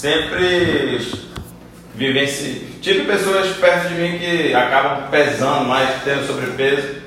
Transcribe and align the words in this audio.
sempre 0.00 0.98
vivenci... 1.94 2.78
tive 2.80 3.04
pessoas 3.04 3.54
perto 3.56 3.88
de 3.88 3.94
mim 3.94 4.18
que 4.18 4.54
acabam 4.54 5.10
pesando 5.10 5.68
mais, 5.68 6.02
tendo 6.02 6.26
sobrepeso. 6.26 7.00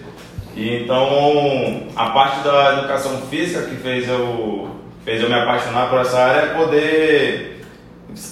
E 0.55 0.83
então 0.83 1.87
a 1.95 2.11
parte 2.11 2.43
da 2.43 2.77
educação 2.77 3.19
física 3.31 3.63
que 3.63 3.77
fez 3.77 4.07
eu, 4.07 4.69
fez 5.03 5.19
eu 5.19 5.27
me 5.27 5.33
apaixonar 5.33 5.89
por 5.89 6.01
essa 6.01 6.19
área 6.19 6.39
é 6.41 6.53
poder 6.53 7.61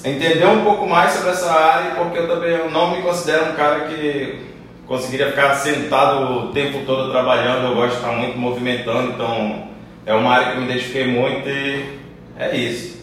entender 0.06 0.46
um 0.46 0.64
pouco 0.64 0.86
mais 0.86 1.14
sobre 1.14 1.32
essa 1.32 1.52
área, 1.52 1.96
porque 1.96 2.20
eu 2.20 2.28
também 2.28 2.70
não 2.70 2.92
me 2.96 3.02
considero 3.02 3.46
um 3.46 3.56
cara 3.56 3.86
que 3.86 4.42
conseguiria 4.86 5.32
ficar 5.32 5.56
sentado 5.56 6.32
o 6.32 6.52
tempo 6.52 6.86
todo 6.86 7.10
trabalhando, 7.10 7.70
eu 7.70 7.76
gosto 7.76 7.94
de 7.94 7.96
estar 7.96 8.12
muito 8.12 8.38
movimentando, 8.38 9.14
então 9.14 9.70
é 10.06 10.14
uma 10.14 10.32
área 10.36 10.52
que 10.52 10.58
eu 10.58 10.62
me 10.62 10.70
identifiquei 10.70 11.08
muito 11.08 11.50
e 11.50 12.00
é 12.38 12.56
isso. 12.56 13.02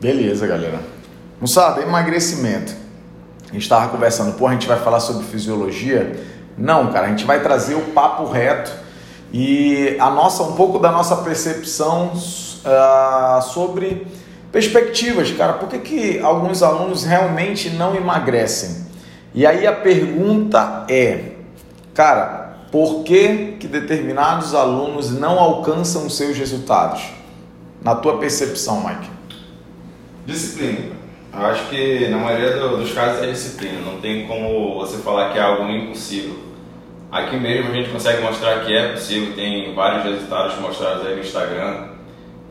Beleza, 0.00 0.44
galera. 0.48 0.95
Moçada, 1.38 1.82
emagrecimento. 1.82 2.74
A 3.50 3.52
gente 3.52 3.62
estava 3.62 3.88
conversando, 3.88 4.32
pô, 4.38 4.46
a 4.46 4.52
gente 4.52 4.66
vai 4.66 4.78
falar 4.78 5.00
sobre 5.00 5.24
fisiologia. 5.26 6.18
Não, 6.56 6.90
cara, 6.90 7.06
a 7.06 7.10
gente 7.10 7.26
vai 7.26 7.42
trazer 7.42 7.74
o 7.74 7.82
papo 7.92 8.24
reto 8.24 8.72
e 9.30 9.96
a 10.00 10.10
nossa, 10.10 10.42
um 10.42 10.52
pouco 10.52 10.78
da 10.78 10.90
nossa 10.90 11.16
percepção 11.16 12.12
uh, 12.14 13.42
sobre 13.42 14.06
perspectivas, 14.50 15.30
cara. 15.32 15.52
Por 15.54 15.68
que, 15.68 15.78
que 15.78 16.18
alguns 16.20 16.62
alunos 16.62 17.04
realmente 17.04 17.68
não 17.68 17.94
emagrecem? 17.94 18.86
E 19.34 19.46
aí 19.46 19.66
a 19.66 19.72
pergunta 19.74 20.86
é, 20.88 21.32
cara, 21.92 22.56
por 22.72 23.04
que, 23.04 23.58
que 23.60 23.68
determinados 23.68 24.54
alunos 24.54 25.10
não 25.10 25.38
alcançam 25.38 26.08
seus 26.08 26.38
resultados? 26.38 27.02
Na 27.82 27.94
tua 27.94 28.16
percepção, 28.16 28.82
Mike. 28.82 29.10
Disciplina. 30.24 30.96
Eu 31.32 31.46
acho 31.46 31.68
que 31.68 32.08
na 32.08 32.18
maioria 32.18 32.56
dos 32.56 32.92
casos 32.92 33.22
é 33.22 33.30
disciplina. 33.30 33.80
Não 33.80 34.00
tem 34.00 34.26
como 34.26 34.74
você 34.74 34.98
falar 34.98 35.32
que 35.32 35.38
é 35.38 35.42
algo 35.42 35.68
impossível. 35.70 36.34
Aqui 37.10 37.36
mesmo 37.36 37.70
a 37.70 37.74
gente 37.74 37.90
consegue 37.90 38.22
mostrar 38.22 38.64
que 38.64 38.74
é 38.74 38.92
possível, 38.92 39.34
tem 39.34 39.72
vários 39.74 40.04
resultados 40.04 40.58
mostrados 40.58 41.06
aí 41.06 41.14
no 41.14 41.20
Instagram. 41.20 41.88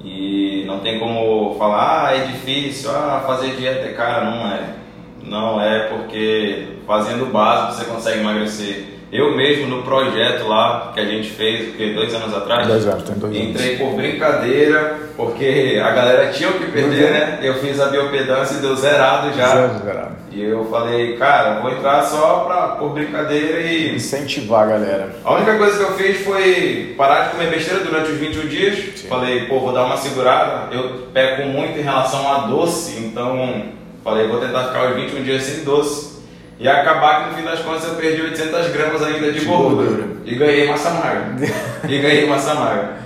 E 0.04 0.64
não 0.66 0.80
tem 0.80 1.00
como 1.00 1.56
falar, 1.58 2.08
ah, 2.08 2.16
é 2.16 2.26
difícil, 2.26 2.92
ah, 2.92 3.24
fazer 3.26 3.56
dieta, 3.56 3.92
cara, 3.94 4.26
não 4.26 4.48
é. 4.48 4.76
Não 5.24 5.62
é 5.62 5.88
porque 5.88 6.78
fazendo 6.86 7.24
o 7.24 7.32
básico 7.32 7.74
você 7.74 7.86
consegue 7.86 8.20
emagrecer. 8.20 8.95
Eu 9.16 9.36
mesmo 9.36 9.68
no 9.68 9.84
projeto 9.84 10.46
lá 10.48 10.92
que 10.94 11.00
a 11.00 11.06
gente 11.06 11.30
fez, 11.30 11.70
porque 11.70 11.94
dois 11.94 12.14
anos 12.14 12.36
atrás, 12.36 12.68
dois 12.68 12.86
anos, 12.86 13.04
tem 13.04 13.16
dois 13.16 13.36
entrei 13.36 13.78
por 13.78 13.94
brincadeira, 13.94 14.98
porque 15.16 15.82
a 15.82 15.92
galera 15.92 16.32
tinha 16.32 16.50
o 16.50 16.54
que 16.54 16.66
perder, 16.72 17.12
né? 17.12 17.40
Eu 17.42 17.54
fiz 17.56 17.80
a 17.80 17.88
biopedância 17.88 18.56
e 18.56 18.60
deu 18.60 18.76
zerado 18.76 19.34
já. 19.34 19.48
Zero, 19.48 19.80
zerado. 19.84 20.16
E 20.32 20.44
eu 20.44 20.66
falei, 20.66 21.16
cara, 21.16 21.62
vou 21.62 21.72
entrar 21.72 22.04
só 22.04 22.44
pra, 22.46 22.76
por 22.76 22.90
brincadeira 22.90 23.62
e. 23.62 23.96
Incentivar 23.96 24.64
a 24.64 24.72
galera. 24.72 25.16
A 25.24 25.34
única 25.34 25.58
coisa 25.58 25.78
que 25.78 25.84
eu 25.84 25.94
fiz 25.94 26.18
foi 26.26 26.94
parar 26.98 27.26
de 27.26 27.30
comer 27.32 27.50
besteira 27.50 27.86
durante 27.86 28.12
os 28.12 28.18
21 28.18 28.48
dias. 28.48 29.00
Sim. 29.00 29.08
Falei, 29.08 29.46
pô, 29.46 29.62
vou 29.62 29.72
dar 29.72 29.86
uma 29.86 29.96
segurada. 29.96 30.76
Eu 30.76 31.08
peco 31.14 31.48
muito 31.48 31.80
em 31.80 31.84
relação 31.84 32.30
a 32.30 32.48
doce, 32.48 33.00
então 33.00 33.64
falei, 34.04 34.28
vou 34.28 34.42
tentar 34.42 34.66
ficar 34.66 34.90
os 34.92 34.96
21 34.98 35.24
dias 35.24 35.44
sem 35.44 35.64
doce. 35.64 36.15
E 36.58 36.68
acabar 36.70 37.24
que 37.24 37.30
no 37.30 37.38
fim 37.38 37.44
das 37.44 37.60
contas 37.60 37.84
eu 37.86 37.96
perdi 37.96 38.22
800 38.22 38.68
gramas 38.70 39.04
ainda 39.04 39.32
de, 39.32 39.40
de 39.40 39.46
gordura. 39.46 39.90
gordura. 39.90 40.08
E 40.24 40.36
ganhei 40.36 40.70
massa 40.70 40.90
magra. 40.92 41.36
e 41.88 41.98
ganhei 42.00 42.28
massa 42.28 42.54
magra. 42.54 42.98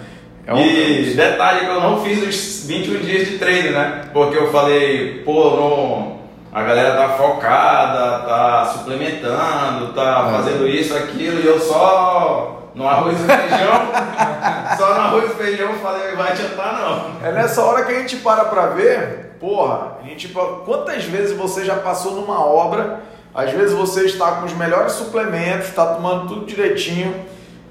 É 0.46 0.54
um 0.54 0.60
e 0.60 1.14
detalhe 1.16 1.60
que 1.62 1.72
eu 1.72 1.82
não 1.82 2.04
fiz 2.04 2.24
os 2.24 2.68
21 2.68 3.00
dias 3.02 3.28
de 3.28 3.38
treino, 3.38 3.72
né? 3.72 4.02
Porque 4.14 4.38
eu 4.38 4.52
falei, 4.52 5.22
pô, 5.24 5.52
não, 5.52 6.20
a 6.52 6.64
galera 6.64 6.96
tá 6.96 7.10
focada, 7.10 8.26
tá 8.26 8.66
suplementando, 8.66 9.94
tá 9.94 10.28
é. 10.28 10.36
fazendo 10.36 10.68
isso, 10.68 10.96
aquilo, 10.96 11.40
e 11.40 11.46
eu 11.46 11.60
só 11.60 12.72
no 12.74 12.88
arroz 12.88 13.18
e 13.20 13.24
feijão, 13.24 13.92
só 14.78 14.94
no 14.96 15.02
arroz 15.02 15.32
e 15.32 15.36
feijão 15.36 15.74
falei, 15.76 16.16
vai 16.16 16.32
adiantar 16.32 16.80
não. 16.80 17.28
É 17.28 17.32
nessa 17.32 17.64
hora 17.64 17.84
que 17.84 17.94
a 17.94 18.00
gente 18.00 18.16
para 18.18 18.46
pra 18.46 18.68
ver, 18.68 19.36
porra, 19.40 19.98
a 20.02 20.08
gente, 20.08 20.28
quantas 20.66 21.04
vezes 21.04 21.38
você 21.38 21.64
já 21.64 21.76
passou 21.76 22.14
numa 22.14 22.44
obra 22.44 23.02
às 23.34 23.52
vezes 23.52 23.74
você 23.74 24.06
está 24.06 24.32
com 24.34 24.46
os 24.46 24.54
melhores 24.54 24.94
suplementos, 24.94 25.68
está 25.68 25.86
tomando 25.86 26.28
tudo 26.28 26.46
direitinho 26.46 27.14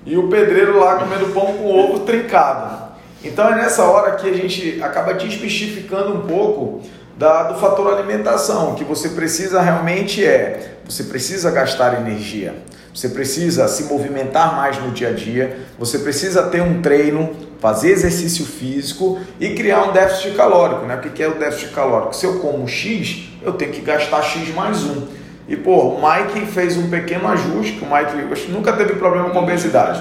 e 0.07 0.17
o 0.17 0.29
pedreiro 0.29 0.79
lá 0.79 0.97
comendo 0.97 1.27
pão 1.33 1.55
com 1.55 1.67
ovo 1.67 2.01
trincado. 2.01 2.89
Então 3.23 3.49
é 3.49 3.57
nessa 3.57 3.83
hora 3.83 4.17
que 4.17 4.29
a 4.29 4.33
gente 4.33 4.81
acaba 4.83 5.15
desmistificando 5.15 6.15
um 6.15 6.21
pouco 6.21 6.83
da, 7.17 7.45
do 7.45 7.59
fator 7.59 7.93
alimentação. 7.93 8.73
O 8.73 8.75
que 8.77 8.85
você 8.85 9.09
precisa 9.11 9.61
realmente 9.61 10.25
é: 10.25 10.79
você 10.89 11.03
precisa 11.03 11.51
gastar 11.51 12.01
energia, 12.01 12.55
você 12.95 13.09
precisa 13.09 13.67
se 13.67 13.85
movimentar 13.85 14.55
mais 14.55 14.79
no 14.79 14.93
dia 14.93 15.09
a 15.09 15.13
dia, 15.13 15.59
você 15.77 15.99
precisa 15.99 16.45
ter 16.45 16.63
um 16.63 16.81
treino, 16.81 17.31
fazer 17.61 17.91
exercício 17.91 18.47
físico 18.47 19.19
e 19.41 19.51
criar 19.55 19.83
um 19.83 19.93
déficit 19.93 20.37
calórico. 20.37 20.87
Né? 20.87 20.95
O 20.95 21.01
que 21.01 21.21
é 21.21 21.29
o 21.29 21.35
déficit 21.35 21.73
calórico? 21.73 22.15
Se 22.15 22.25
eu 22.25 22.39
como 22.39 22.69
X, 22.69 23.29
eu 23.43 23.53
tenho 23.55 23.73
que 23.73 23.81
gastar 23.81 24.23
X 24.23 24.55
mais 24.55 24.85
um. 24.85 25.18
E, 25.48 25.56
pô, 25.56 25.94
o 25.94 26.03
Mike 26.03 26.47
fez 26.47 26.76
um 26.76 26.91
pequeno 26.91 27.26
ajuste, 27.26 27.72
que 27.72 27.84
o 27.84 27.88
Mike 27.88 28.53
nunca 28.53 28.75
teve 28.75 28.97
problema 28.97 29.31
com 29.31 29.38
obesidade. 29.38 30.00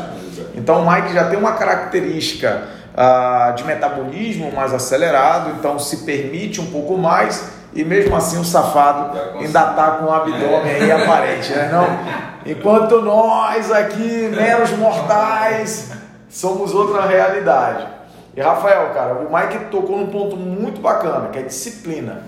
Então, 0.54 0.84
o 0.84 0.92
Mike 0.92 1.14
já 1.14 1.30
tem 1.30 1.40
uma 1.40 1.54
característica 1.54 2.64
uh, 2.94 3.56
de 3.56 3.64
metabolismo 3.64 4.52
mais 4.52 4.74
acelerado, 4.74 5.52
então 5.58 5.80
se 5.80 5.98
permite 5.98 6.60
um 6.60 6.66
pouco 6.66 6.98
mais, 6.98 7.50
e 7.74 7.84
mesmo 7.84 8.16
assim 8.16 8.40
o 8.40 8.44
safado 8.44 9.18
ainda 9.36 9.70
está 9.70 9.92
com 9.92 10.06
o 10.06 10.12
abdômen 10.12 10.76
aí 10.82 10.92
aparente, 10.92 11.54
né? 11.54 11.70
Não, 11.72 12.52
enquanto 12.52 13.02
nós 13.02 13.72
aqui, 13.72 14.30
meros 14.36 14.72
mortais, 14.72 15.92
somos 16.30 16.74
outra 16.74 17.06
realidade. 17.06 17.88
E 18.36 18.42
Rafael, 18.42 18.90
cara, 18.94 19.14
o 19.14 19.34
Mike 19.34 19.66
tocou 19.72 19.98
num 19.98 20.08
ponto 20.08 20.36
muito 20.36 20.82
bacana, 20.82 21.30
que 21.30 21.40
é 21.40 21.44
disciplina. 21.44 22.24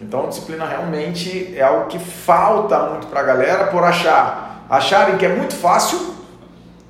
Então, 0.00 0.28
disciplina 0.28 0.66
realmente 0.66 1.54
é 1.56 1.62
algo 1.62 1.86
que 1.86 1.98
falta 1.98 2.78
muito 2.90 3.06
para 3.06 3.20
a 3.20 3.22
galera 3.22 3.66
por 3.68 3.82
achar, 3.84 4.66
acharem 4.68 5.16
que 5.16 5.24
é 5.24 5.34
muito 5.34 5.54
fácil, 5.54 6.14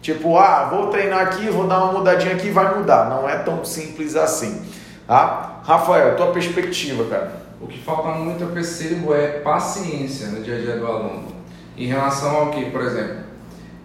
tipo, 0.00 0.37
ah, 0.38 0.69
vou 0.70 0.88
treinar 0.88 1.20
aqui, 1.20 1.48
vou 1.48 1.66
dar 1.66 1.84
uma 1.84 1.93
mudadinha 1.93 2.34
aqui 2.34 2.50
vai 2.50 2.76
mudar. 2.76 3.09
Não 3.09 3.28
é 3.28 3.37
tão 3.37 3.64
simples 3.64 4.16
assim, 4.16 4.62
tá? 5.06 5.60
Rafael, 5.64 6.16
tua 6.16 6.32
perspectiva, 6.32 7.04
cara. 7.04 7.44
O 7.60 7.66
que 7.66 7.81
falta 7.81 8.09
muito, 8.10 8.43
eu 8.43 8.48
percebo, 8.48 9.14
é 9.14 9.38
paciência 9.41 10.28
no 10.28 10.43
dia 10.43 10.56
a 10.56 10.60
dia 10.60 10.76
do 10.76 10.87
aluno. 10.87 11.28
Em 11.76 11.87
relação 11.87 12.37
ao 12.37 12.50
que, 12.50 12.70
por 12.70 12.82
exemplo, 12.82 13.23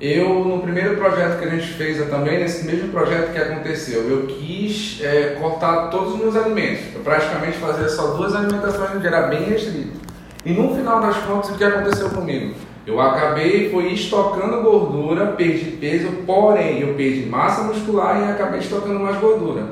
eu, 0.02 0.46
no 0.46 0.62
primeiro 0.62 0.96
projeto 0.96 1.40
que 1.40 1.46
a 1.46 1.50
gente 1.50 1.74
fez, 1.74 1.98
também 2.10 2.40
nesse 2.40 2.66
mesmo 2.66 2.88
projeto 2.90 3.34
que 3.34 3.38
aconteceu, 3.38 4.10
eu 4.10 4.28
quis 4.28 5.02
é, 5.04 5.36
cortar 5.38 5.90
todos 5.90 6.14
os 6.14 6.20
meus 6.20 6.38
alimentos. 6.38 6.86
Eu 6.96 7.02
praticamente 7.02 7.58
fazia 7.58 7.90
só 7.90 8.14
duas 8.14 8.34
alimentações 8.34 9.04
era 9.04 9.24
bem 9.24 9.44
restrito. 9.44 10.00
E 10.46 10.54
no 10.54 10.74
final 10.74 11.02
das 11.02 11.18
contas, 11.18 11.50
o 11.50 11.58
que 11.58 11.66
aconteceu 11.66 12.10
comigo? 12.12 12.56
Eu 12.88 13.00
acabei, 13.02 13.70
foi 13.70 13.92
estocando 13.92 14.62
gordura, 14.62 15.34
perdi 15.34 15.72
peso, 15.72 16.08
porém 16.26 16.80
eu 16.80 16.94
perdi 16.94 17.26
massa 17.26 17.64
muscular 17.64 18.22
e 18.22 18.32
acabei 18.32 18.62
estocando 18.62 19.02
mais 19.02 19.18
gordura. 19.20 19.66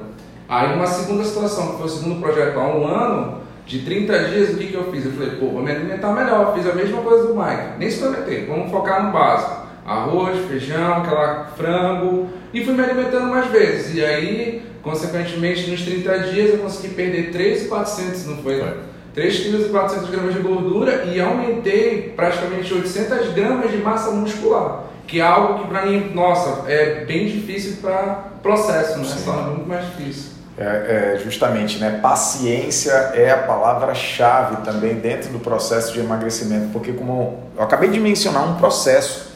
Aí 0.49 0.73
uma 0.73 0.87
segunda 0.87 1.23
situação, 1.23 1.71
que 1.71 1.77
foi 1.77 1.85
o 1.85 1.89
segundo 1.89 2.21
projeto 2.21 2.59
há 2.59 2.67
um 2.67 2.85
ano, 2.85 3.37
de 3.65 3.79
30 3.79 4.19
dias, 4.25 4.49
o 4.49 4.57
que, 4.57 4.67
que 4.67 4.75
eu 4.75 4.91
fiz? 4.91 5.05
Eu 5.05 5.13
falei, 5.13 5.31
pô, 5.37 5.47
vou 5.47 5.61
me 5.61 5.71
alimentar 5.71 6.11
melhor, 6.11 6.53
fiz 6.53 6.67
a 6.69 6.73
mesma 6.73 7.01
coisa 7.01 7.27
do 7.27 7.33
Mike, 7.33 7.79
nem 7.79 7.89
suplementei, 7.89 8.45
vamos 8.45 8.69
focar 8.69 9.05
no 9.05 9.13
básico 9.13 9.56
arroz, 9.87 10.45
feijão, 10.47 10.95
aquela 10.95 11.45
frango 11.55 12.27
e 12.53 12.63
fui 12.63 12.73
me 12.73 12.83
alimentando 12.83 13.27
mais 13.27 13.47
vezes. 13.47 13.95
E 13.95 14.03
aí, 14.03 14.61
consequentemente, 14.83 15.71
nos 15.71 15.81
30 15.81 16.19
dias 16.19 16.49
eu 16.51 16.59
consegui 16.59 16.93
perder 16.93 17.31
3,400, 17.31 18.25
não 18.25 18.37
foi? 18.37 18.59
É. 18.59 18.73
3 19.15 19.39
kg 19.39 19.69
400 19.69 20.09
gramas 20.11 20.33
de 20.35 20.41
gordura 20.41 21.05
e 21.05 21.19
aumentei 21.19 22.13
praticamente 22.15 22.71
800 22.71 23.33
gramas 23.33 23.71
de 23.71 23.77
massa 23.77 24.11
muscular, 24.11 24.83
que 25.07 25.19
é 25.19 25.23
algo 25.23 25.63
que 25.63 25.67
para 25.69 25.87
mim, 25.87 26.11
nossa, 26.13 26.69
é 26.71 27.03
bem 27.03 27.25
difícil 27.25 27.77
para 27.81 28.25
processo, 28.43 28.99
né? 28.99 29.05
Só 29.05 29.39
é 29.39 29.41
muito 29.43 29.67
mais 29.67 29.85
difícil. 29.85 30.37
É, 30.55 31.15
é, 31.15 31.19
justamente, 31.23 31.79
né? 31.79 31.99
Paciência 32.01 32.91
é 32.91 33.31
a 33.31 33.37
palavra-chave 33.37 34.57
também 34.63 34.95
dentro 34.95 35.31
do 35.31 35.39
processo 35.39 35.93
de 35.93 35.99
emagrecimento, 35.99 36.67
porque 36.71 36.91
como 36.93 37.39
eu 37.55 37.63
acabei 37.63 37.89
de 37.89 37.99
mencionar 37.99 38.47
um 38.47 38.55
processo, 38.55 39.26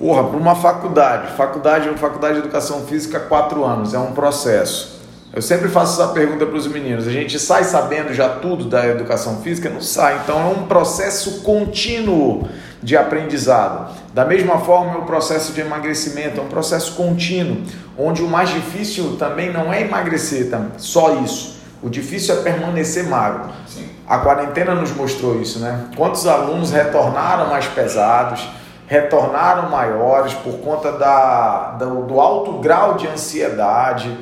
Porra, 0.00 0.24
para 0.24 0.38
uma 0.38 0.54
faculdade, 0.54 1.36
faculdade, 1.36 1.90
faculdade 1.98 2.34
de 2.36 2.40
educação 2.40 2.86
física, 2.86 3.20
quatro 3.20 3.66
anos, 3.66 3.92
é 3.92 3.98
um 3.98 4.12
processo. 4.12 4.98
Eu 5.30 5.42
sempre 5.42 5.68
faço 5.68 6.00
essa 6.00 6.10
pergunta 6.14 6.46
para 6.46 6.56
os 6.56 6.66
meninos: 6.66 7.06
a 7.06 7.10
gente 7.10 7.38
sai 7.38 7.64
sabendo 7.64 8.14
já 8.14 8.26
tudo 8.26 8.64
da 8.64 8.86
educação 8.86 9.42
física? 9.42 9.68
Não 9.68 9.82
sai. 9.82 10.22
Então 10.24 10.40
é 10.40 10.58
um 10.58 10.66
processo 10.66 11.42
contínuo 11.42 12.48
de 12.82 12.96
aprendizado. 12.96 13.94
Da 14.14 14.24
mesma 14.24 14.58
forma, 14.60 14.94
é 14.94 14.96
o 14.96 15.02
processo 15.02 15.52
de 15.52 15.60
emagrecimento 15.60 16.40
é 16.40 16.42
um 16.42 16.48
processo 16.48 16.94
contínuo, 16.94 17.58
onde 17.98 18.22
o 18.22 18.26
mais 18.26 18.48
difícil 18.48 19.16
também 19.18 19.52
não 19.52 19.70
é 19.70 19.82
emagrecer, 19.82 20.48
só 20.78 21.14
isso. 21.16 21.60
O 21.82 21.90
difícil 21.90 22.36
é 22.36 22.42
permanecer 22.42 23.06
magro. 23.06 23.50
Sim. 23.66 23.86
A 24.08 24.16
quarentena 24.18 24.74
nos 24.74 24.92
mostrou 24.96 25.40
isso, 25.42 25.58
né? 25.58 25.88
Quantos 25.94 26.26
alunos 26.26 26.70
retornaram 26.70 27.48
mais 27.50 27.66
pesados, 27.66 28.48
retornaram 28.90 29.70
maiores 29.70 30.34
por 30.34 30.54
conta 30.54 30.90
da, 30.90 31.76
do, 31.78 32.02
do 32.02 32.20
alto 32.20 32.54
grau 32.54 32.94
de 32.94 33.06
ansiedade, 33.06 34.12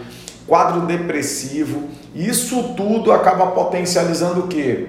quadro 0.47 0.83
depressivo. 0.83 1.89
Isso 2.15 2.75
tudo 2.77 3.11
acaba 3.11 3.47
potencializando 3.47 4.41
o 4.41 4.47
quê? 4.47 4.89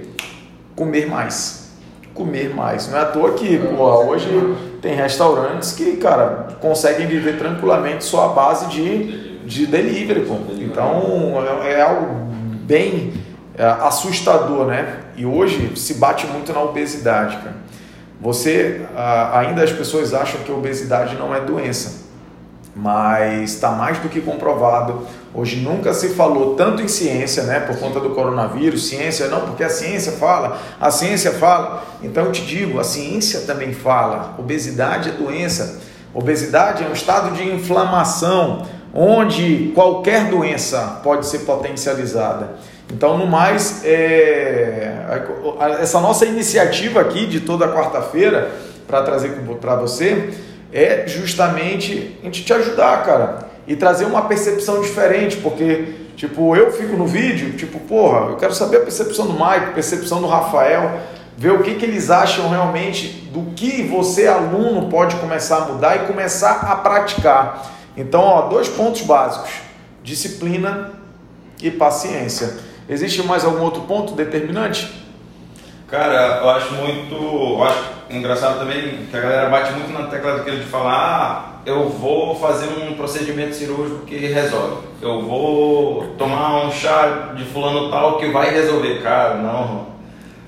Comer 0.76 1.08
mais. 1.08 1.70
Comer 2.14 2.54
mais. 2.54 2.90
Não 2.90 2.98
é 2.98 3.04
à 3.04 3.06
toa 3.06 3.31
que 3.31 3.58
pô, 3.58 3.86
hoje 4.04 4.28
tem 4.81 4.96
restaurantes 4.96 5.72
que, 5.72 5.96
cara, 5.96 6.58
conseguem 6.60 7.08
viver 7.08 7.38
tranquilamente 7.38 8.04
só 8.04 8.26
a 8.26 8.34
base 8.34 8.66
de, 8.66 9.46
de 9.46 9.66
delivery. 9.66 10.26
Pô. 10.26 10.36
Então 10.60 11.42
é, 11.64 11.76
é 11.76 11.81
algo 11.81 12.28
bem 12.66 13.14
é, 13.58 13.64
assustador, 13.64 14.66
né? 14.66 15.04
E 15.16 15.26
hoje 15.26 15.72
se 15.78 15.94
bate 15.94 16.28
muito 16.28 16.52
na 16.52 16.62
obesidade, 16.64 17.38
cara. 17.38 17.70
Você, 18.21 18.81
ainda 19.33 19.63
as 19.63 19.71
pessoas 19.71 20.13
acham 20.13 20.42
que 20.42 20.51
a 20.51 20.56
obesidade 20.56 21.16
não 21.16 21.33
é 21.33 21.39
doença, 21.39 22.07
mas 22.75 23.54
está 23.54 23.71
mais 23.71 23.98
do 24.00 24.10
que 24.10 24.19
comprovado. 24.19 25.07
Hoje 25.33 25.57
nunca 25.57 25.94
se 25.94 26.10
falou 26.10 26.56
tanto 26.56 26.81
em 26.81 26.88
ciência, 26.88 27.44
né, 27.44 27.62
por 27.62 27.77
conta 27.77 28.00
do 28.00 28.10
coronavírus, 28.10 28.88
ciência 28.88 29.27
não, 29.27 29.42
porque 29.42 29.63
a 29.63 29.69
ciência 29.69 30.13
fala, 30.13 30.60
a 30.81 30.92
ciência 30.92 31.31
fala. 31.31 31.86
Então 32.04 32.25
eu 32.25 32.31
te 32.31 32.45
digo, 32.45 32.80
a 32.80 32.83
ciência 32.83 33.42
também 33.42 33.74
fala. 33.74 34.36
Obesidade 34.38 35.10
é 35.10 35.12
doença. 35.13 35.80
Obesidade 36.13 36.83
é 36.83 36.88
um 36.88 36.94
estado 36.94 37.36
de 37.36 37.48
inflamação 37.48 38.66
onde 38.94 39.71
qualquer 39.75 40.30
doença 40.30 41.00
pode 41.04 41.27
ser 41.27 41.39
potencializada. 41.39 42.56
Então, 42.92 43.18
no 43.18 43.28
mais, 43.28 43.84
é, 43.86 44.92
essa 45.80 46.00
nossa 46.00 46.26
iniciativa 46.26 47.02
aqui 47.02 47.28
de 47.28 47.40
toda 47.40 47.68
quarta-feira 47.68 48.52
para 48.88 49.04
trazer 49.04 49.32
para 49.62 49.76
você 49.76 50.34
é 50.74 51.08
justamente 51.08 52.18
a 52.22 52.26
gente 52.26 52.44
te 52.44 52.54
ajudar, 52.54 53.04
cara, 53.04 53.40
e 53.68 53.76
trazer 53.76 54.06
uma 54.06 54.24
percepção 54.24 54.82
diferente, 54.82 55.38
porque, 55.38 55.94
tipo, 56.16 56.56
eu 56.56 56.72
fico 56.72 56.96
no 56.96 57.06
vídeo, 57.06 57.54
tipo, 57.54 57.80
porra, 57.80 58.32
eu 58.32 58.38
quero 58.38 58.54
saber 58.54 58.78
a 58.78 58.82
percepção 58.82 59.28
do 59.28 59.34
Mike, 59.34 59.74
percepção 59.74 60.22
do 60.22 60.28
Rafael, 60.28 61.00
ver 61.38 61.54
o 61.54 61.62
que, 61.62 61.76
que 61.76 61.86
eles 61.86 62.10
acham 62.10 62.50
realmente 62.50 63.30
do 63.32 63.54
que 63.56 63.84
você, 63.84 64.28
aluno, 64.28 64.90
pode 64.90 65.16
começar 65.18 65.58
a 65.58 65.66
mudar 65.66 65.96
e 65.96 66.08
começar 66.08 66.68
a 66.70 66.76
praticar. 66.76 67.72
Então, 67.96 68.22
ó, 68.22 68.42
dois 68.50 68.68
pontos 68.68 69.02
básicos: 69.02 69.52
disciplina 70.04 70.92
e 71.62 71.70
paciência. 71.70 72.69
Existe 72.90 73.22
mais 73.22 73.46
algum 73.46 73.62
outro 73.62 73.82
ponto 73.84 74.14
determinante? 74.14 74.92
Cara, 75.88 76.40
eu 76.42 76.50
acho 76.50 76.74
muito. 76.74 77.14
Eu 77.14 77.64
acho 77.64 77.84
engraçado 78.10 78.60
também 78.60 79.06
que 79.06 79.16
a 79.16 79.20
galera 79.20 79.50
bate 79.50 79.72
muito 79.74 79.92
na 79.92 80.08
tecla 80.08 80.38
daquilo 80.38 80.58
de 80.58 80.66
falar: 80.66 80.94
ah, 80.94 81.60
eu 81.68 81.88
vou 81.88 82.36
fazer 82.36 82.68
um 82.68 82.96
procedimento 82.96 83.56
cirúrgico 83.56 84.06
que 84.08 84.18
resolve. 84.18 84.88
Eu 85.02 85.22
vou 85.22 86.16
tomar 86.18 86.66
um 86.66 86.72
chá 86.72 87.34
de 87.36 87.46
fulano 87.46 87.92
tal 87.92 88.18
que 88.18 88.32
vai 88.32 88.52
resolver. 88.52 89.04
Cara, 89.04 89.36
não. 89.36 89.88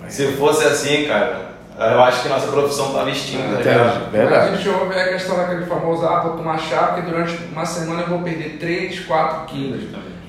Se 0.08 0.32
fosse 0.34 0.66
assim, 0.66 1.06
cara, 1.06 1.51
eu 1.90 2.04
acho 2.04 2.24
que 2.24 2.30
nossa 2.30 2.48
profissão 2.48 2.88
estava 2.88 3.10
extinta. 3.10 3.60
É, 3.60 4.10
verdade. 4.12 4.54
A 4.54 4.56
gente 4.56 4.70
ouve 4.70 5.00
a 5.00 5.10
questão 5.10 5.36
daquele 5.36 5.66
famoso, 5.66 6.06
ah, 6.06 6.22
vou 6.22 6.38
tomar 6.38 6.60
chá 6.60 6.88
porque 6.88 7.10
durante 7.10 7.36
uma 7.52 7.66
semana 7.66 8.02
eu 8.04 8.08
vou 8.08 8.20
perder 8.20 8.58
3, 8.60 9.00
4 9.00 9.46
quilos. 9.48 9.84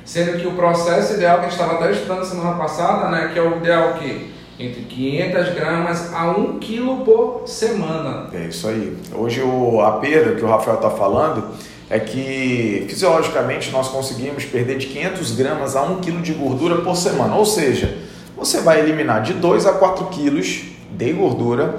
Sendo 0.04 0.38
que 0.38 0.46
o 0.46 0.52
processo 0.52 1.14
ideal 1.14 1.38
que 1.38 1.46
a 1.46 1.49
gente 1.49 1.60
estava 1.60 1.75
até 1.75 1.93
estudando 1.93 2.25
semana 2.25 2.56
passada, 2.56 3.08
né, 3.08 3.31
que 3.32 3.38
é 3.38 3.43
o 3.43 3.58
ideal 3.58 3.94
que 3.94 4.32
entre 4.58 4.82
500 4.82 5.54
gramas 5.54 6.14
a 6.14 6.31
1 6.31 6.58
quilo 6.58 7.04
por 7.04 7.43
semana. 7.46 8.28
É 8.32 8.46
isso 8.46 8.69
aí. 8.69 8.96
Hoje 9.12 9.43
o, 9.43 9.81
a 9.81 9.93
perda 9.93 10.34
que 10.34 10.44
o 10.44 10.49
Rafael 10.49 10.76
está 10.76 10.90
falando 10.90 11.50
é 11.90 11.99
que 11.99 12.87
fisiologicamente 12.88 13.70
nós 13.70 13.88
conseguimos 13.88 14.44
perder 14.44 14.78
de 14.78 14.87
500 14.87 15.32
gramas 15.32 15.76
a 15.76 15.82
1 15.82 16.00
quilo 16.00 16.22
de 16.22 16.32
gordura 16.32 16.76
por 16.76 16.96
semana. 16.96 17.34
Ou 17.34 17.44
seja, 17.44 17.99
você 18.37 18.60
vai 18.60 18.81
eliminar 18.81 19.22
de 19.22 19.34
2 19.34 19.66
a 19.66 19.72
4 19.75 20.06
quilos 20.06 20.71
de 20.96 21.12
gordura 21.12 21.76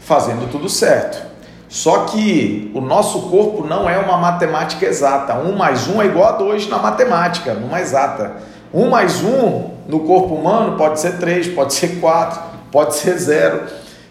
fazendo 0.00 0.50
tudo 0.50 0.68
certo. 0.68 1.26
Só 1.68 2.04
que 2.04 2.70
o 2.74 2.80
nosso 2.80 3.22
corpo 3.22 3.66
não 3.66 3.90
é 3.90 3.98
uma 3.98 4.16
matemática 4.16 4.86
exata. 4.86 5.34
Um 5.34 5.56
mais 5.56 5.88
um 5.88 6.00
é 6.00 6.06
igual 6.06 6.28
a 6.28 6.32
dois 6.32 6.68
na 6.68 6.78
matemática, 6.78 7.54
numa 7.54 7.80
exata. 7.80 8.36
Um 8.72 8.88
mais 8.88 9.22
um 9.22 9.70
no 9.88 10.00
corpo 10.00 10.34
humano 10.34 10.76
pode 10.76 11.00
ser 11.00 11.18
três, 11.18 11.48
pode 11.48 11.74
ser 11.74 12.00
quatro, 12.00 12.40
pode 12.70 12.94
ser 12.94 13.18
zero. 13.18 13.64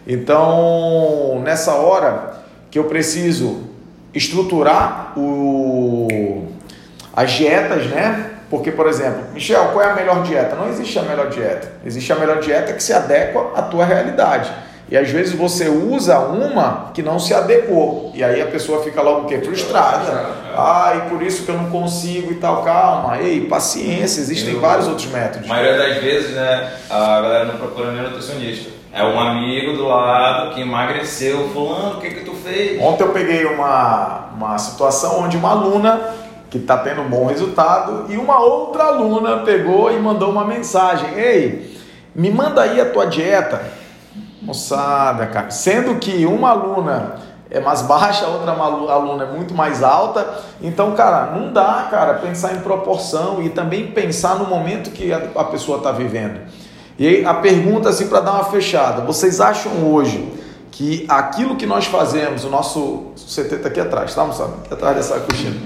Então, 0.06 1.42
nessa 1.44 1.74
hora 1.74 2.36
que 2.70 2.78
eu 2.78 2.84
preciso 2.86 3.62
estruturar 4.14 5.14
o, 5.18 6.48
as 7.16 7.32
dietas, 7.32 7.88
né? 7.88 8.32
Porque, 8.50 8.72
por 8.72 8.88
exemplo, 8.88 9.24
Michel, 9.34 9.70
qual 9.74 9.84
é 9.84 9.92
a 9.92 9.96
melhor 9.96 10.24
dieta? 10.24 10.56
Não 10.56 10.70
existe 10.70 10.98
a 11.00 11.02
melhor 11.02 11.30
dieta. 11.30 11.72
Existe 11.86 12.12
a 12.14 12.16
melhor 12.16 12.40
dieta 12.40 12.74
que 12.74 12.84
se 12.84 12.94
adequa 12.94 13.52
à 13.56 13.62
tua 13.64 13.86
realidade. 13.86 14.52
E 14.88 14.96
às 14.96 15.10
vezes 15.10 15.34
você 15.34 15.68
usa 15.68 16.20
uma 16.20 16.92
que 16.94 17.02
não 17.02 17.18
se 17.18 17.34
adequou. 17.34 18.12
E 18.14 18.24
aí 18.24 18.40
a 18.40 18.46
pessoa 18.46 18.84
fica 18.84 19.02
logo 19.02 19.22
o 19.22 19.26
quê? 19.26 19.40
Frustrada. 19.40 20.46
Ah, 20.56 20.94
e 20.96 21.10
por 21.10 21.24
isso 21.24 21.44
que 21.44 21.50
eu 21.50 21.58
não 21.58 21.72
consigo 21.72 22.32
e 22.32 22.36
tal. 22.36 22.64
Calma, 22.64 23.18
ei, 23.20 23.42
paciência, 23.48 24.22
existem 24.22 24.54
eu, 24.54 24.60
vários 24.60 24.88
outros 24.88 25.08
métodos. 25.08 25.50
A 25.50 25.54
maioria 25.54 25.78
das 25.78 25.98
vezes, 25.98 26.36
né, 26.36 26.72
a 26.88 27.22
galera 27.22 27.46
não 27.46 27.58
procura 27.58 27.92
nem 27.92 28.04
nutricionista. 28.04 28.70
É 28.94 29.04
um 29.04 29.20
amigo 29.20 29.74
do 29.76 29.88
lado 29.88 30.54
que 30.54 30.62
emagreceu, 30.62 31.50
fulano, 31.50 31.98
o 31.98 32.02
que 32.02 32.12
que 32.12 32.24
tu 32.24 32.34
fez? 32.34 32.82
Ontem 32.82 33.04
eu 33.04 33.10
peguei 33.10 33.44
uma, 33.44 34.30
uma 34.34 34.58
situação 34.58 35.20
onde 35.20 35.36
uma 35.36 35.52
aluna 35.52 36.00
que 36.58 36.62
está 36.64 36.78
tendo 36.78 37.02
um 37.02 37.10
bom 37.10 37.26
resultado 37.26 38.06
e 38.10 38.18
uma 38.18 38.40
outra 38.40 38.86
aluna 38.86 39.40
pegou 39.40 39.92
e 39.92 40.00
mandou 40.00 40.30
uma 40.30 40.46
mensagem. 40.46 41.14
Ei, 41.18 41.76
me 42.16 42.32
manda 42.32 42.62
aí 42.62 42.80
a 42.80 42.90
tua 42.90 43.06
dieta 43.06 43.62
Moçada, 44.46 45.26
cara. 45.26 45.50
Sendo 45.50 45.96
que 45.96 46.24
uma 46.26 46.52
aluna 46.52 47.16
é 47.50 47.60
mais 47.60 47.82
baixa, 47.82 48.26
a 48.26 48.30
outra 48.30 48.52
aluna 48.52 49.24
é 49.24 49.32
muito 49.32 49.56
mais 49.56 49.82
alta. 49.82 50.44
Então, 50.62 50.92
cara, 50.92 51.32
não 51.36 51.52
dá, 51.52 51.88
cara, 51.90 52.14
pensar 52.16 52.54
em 52.54 52.60
proporção 52.60 53.42
e 53.42 53.50
também 53.50 53.88
pensar 53.88 54.36
no 54.36 54.46
momento 54.46 54.92
que 54.92 55.12
a 55.12 55.44
pessoa 55.46 55.80
está 55.80 55.92
vivendo. 55.92 56.40
E 57.00 57.26
a 57.26 57.34
pergunta, 57.34 57.90
assim, 57.90 58.08
para 58.08 58.20
dar 58.20 58.34
uma 58.34 58.44
fechada: 58.46 59.02
vocês 59.02 59.42
acham 59.42 59.92
hoje 59.92 60.32
que 60.72 61.06
aquilo 61.10 61.56
que 61.56 61.66
nós 61.66 61.86
fazemos, 61.86 62.46
o 62.46 62.50
nosso 62.50 63.14
CT 63.16 63.56
está 63.56 63.70
aqui 63.70 63.80
atrás, 63.80 64.14
tá, 64.14 64.24
moçada? 64.26 64.54
Aqui 64.64 64.74
atrás 64.74 64.96
dessa 64.96 65.20
coxinha. 65.22 65.60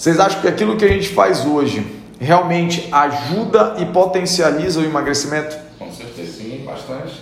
Vocês 0.00 0.18
acham 0.18 0.40
que 0.40 0.48
aquilo 0.48 0.78
que 0.78 0.84
a 0.86 0.88
gente 0.88 1.10
faz 1.10 1.44
hoje 1.44 1.86
realmente 2.18 2.88
ajuda 2.90 3.74
e 3.76 3.84
potencializa 3.84 4.80
o 4.80 4.82
emagrecimento? 4.82 5.54
Com 5.78 5.92
certeza, 5.92 6.38
sim, 6.38 6.64
bastante. 6.64 7.20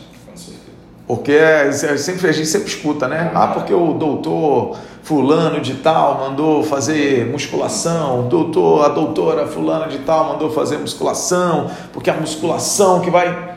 Porque 1.04 1.32
é, 1.32 1.72
sempre, 1.72 2.28
a 2.28 2.30
gente 2.30 2.46
sempre 2.46 2.68
escuta, 2.68 3.08
né? 3.08 3.32
Ah, 3.34 3.48
porque 3.48 3.74
o 3.74 3.94
doutor 3.94 4.76
fulano 5.02 5.60
de 5.60 5.74
tal 5.74 6.20
mandou 6.20 6.62
fazer 6.62 7.26
musculação, 7.26 8.20
o 8.20 8.22
doutor, 8.28 8.84
a 8.84 8.88
doutora 8.90 9.48
fulana 9.48 9.88
de 9.88 9.98
tal 9.98 10.34
mandou 10.34 10.48
fazer 10.48 10.78
musculação, 10.78 11.68
porque 11.92 12.08
a 12.08 12.14
musculação 12.14 13.00
que 13.00 13.10
vai... 13.10 13.56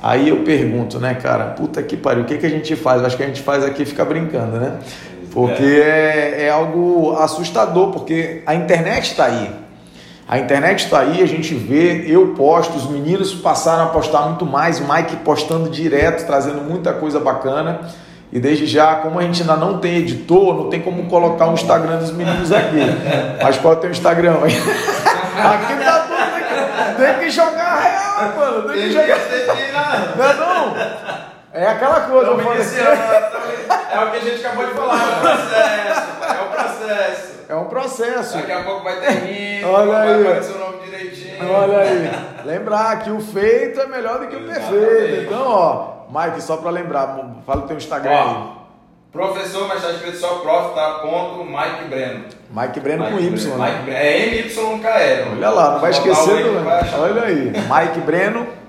Aí 0.00 0.28
eu 0.28 0.44
pergunto, 0.44 1.00
né, 1.00 1.14
cara, 1.14 1.46
puta 1.46 1.82
que 1.82 1.96
pariu, 1.96 2.22
o 2.22 2.24
que, 2.24 2.38
que 2.38 2.46
a 2.46 2.50
gente 2.50 2.76
faz? 2.76 3.00
Eu 3.00 3.06
acho 3.08 3.16
que 3.16 3.22
a 3.24 3.26
gente 3.26 3.42
faz 3.42 3.64
aqui 3.64 3.84
fica 3.84 4.04
brincando, 4.04 4.58
né? 4.58 4.78
Porque 5.32 5.62
é, 5.62 6.44
é 6.44 6.50
algo 6.50 7.16
assustador, 7.18 7.90
porque 7.90 8.42
a 8.46 8.54
internet 8.54 9.10
está 9.10 9.26
aí. 9.26 9.50
A 10.28 10.38
internet 10.38 10.84
está 10.84 11.00
aí, 11.00 11.22
a 11.22 11.26
gente 11.26 11.54
vê, 11.54 12.04
eu 12.06 12.34
posto, 12.36 12.76
os 12.76 12.88
meninos 12.88 13.34
passaram 13.34 13.84
a 13.84 13.86
postar 13.86 14.20
muito 14.22 14.46
mais, 14.46 14.78
Mike 14.78 15.16
postando 15.24 15.68
direto, 15.68 16.24
trazendo 16.24 16.60
muita 16.60 16.92
coisa 16.92 17.18
bacana. 17.18 17.80
E 18.32 18.38
desde 18.38 18.64
já, 18.64 18.94
como 18.96 19.18
a 19.18 19.22
gente 19.22 19.40
ainda 19.40 19.56
não 19.56 19.78
tem 19.78 19.96
editor, 19.96 20.54
não 20.54 20.70
tem 20.70 20.80
como 20.80 21.08
colocar 21.08 21.48
o 21.48 21.54
Instagram 21.54 21.96
dos 21.98 22.12
meninos 22.12 22.52
aqui. 22.52 22.78
Mas 23.42 23.58
qual 23.58 23.74
é 23.74 23.76
o 23.76 23.80
teu 23.80 23.90
Instagram? 23.90 24.34
aqui 24.44 25.84
tá 25.84 26.06
tudo, 26.06 26.96
tem 26.96 27.18
que 27.18 27.30
jogar 27.30 27.80
real, 27.80 28.36
mano. 28.36 28.68
Tem 28.68 28.82
que 28.82 28.92
jogar. 28.92 29.18
Não 30.16 30.24
é 30.24 30.34
não? 30.34 30.76
É 31.52 31.66
aquela 31.66 32.02
coisa, 32.02 32.30
eu 32.30 32.38
falei 32.38 32.60
assim. 32.60 32.76
É 33.92 34.04
o 34.04 34.10
que 34.10 34.16
a 34.16 34.20
gente 34.20 34.46
acabou 34.46 34.66
de 34.66 34.74
falar, 34.74 35.00
é 35.00 35.06
o 35.16 35.20
processo. 35.20 36.10
É 36.22 36.42
o 36.42 36.46
processo. 36.50 37.40
É 37.48 37.54
um 37.56 37.64
processo. 37.64 38.36
Daqui 38.36 38.52
a 38.52 38.62
pouco 38.62 38.84
vai 38.84 39.00
ter 39.00 39.10
rim, 39.10 39.64
Olha 39.64 39.86
vai 39.92 40.08
aí. 40.14 40.20
aparecer 40.26 40.52
o 40.54 40.58
nome 40.58 40.78
direitinho. 40.84 41.52
Olha 41.52 41.78
aí. 41.78 42.10
Lembrar 42.44 43.02
que 43.02 43.10
o 43.10 43.20
feito 43.20 43.80
é 43.80 43.86
melhor 43.86 44.20
do 44.20 44.28
que 44.28 44.36
o 44.36 44.46
perfeito. 44.46 45.22
Então, 45.26 45.42
ó, 45.48 45.92
Mike, 46.08 46.40
só 46.42 46.58
para 46.58 46.70
lembrar, 46.70 47.18
fala 47.44 47.62
o 47.62 47.66
teu 47.66 47.76
Instagram 47.76 48.12
ó, 48.12 48.28
aí. 48.28 48.60
Professor, 49.12 49.66
mas 49.66 49.78
está 49.78 49.90
escrito 49.90 50.18
só 50.18 50.36
prof, 50.38 50.72
tá? 50.72 51.00
Ponto 51.02 51.44
Mike 51.44 51.84
Breno. 51.88 52.24
Mike 52.50 52.78
Breno 52.78 53.04
Mike 53.06 53.16
com 53.16 53.20
Y, 53.20 53.30
Breno. 53.30 53.58
né? 53.58 53.82
Mike, 53.84 53.90
é 53.90 54.26
MYKL. 54.44 55.32
Olha 55.32 55.50
lá, 55.50 55.70
não 55.72 55.80
vai 55.80 55.90
esquecer 55.90 56.44
do. 56.44 57.00
Olha 57.02 57.22
aí. 57.24 57.52
Mike 57.52 58.00
Breno. 58.06 58.59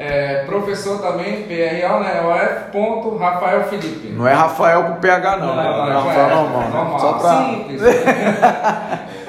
É, 0.00 0.44
professor 0.46 0.98
também, 1.02 1.42
PRL, 1.42 2.00
né? 2.00 2.22
OF. 2.22 2.72
Ponto, 2.72 3.18
Rafael 3.18 3.64
Felipe. 3.64 4.08
Não 4.08 4.26
é 4.26 4.32
Rafael 4.32 4.84
com 4.84 4.94
PH, 4.94 5.36
não. 5.36 5.46
Não, 5.48 5.56
né? 5.56 5.62
não, 5.62 5.88
é 5.88 5.92
Rafael 5.92 6.26
é, 6.26 6.34
normal. 6.34 6.60
né? 6.62 6.70
normal. 6.72 6.98
Só 6.98 7.12
pra... 7.12 7.44
Simples. 7.44 7.82